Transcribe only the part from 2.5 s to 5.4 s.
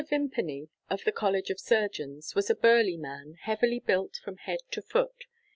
burly man, heavily built from head to foot.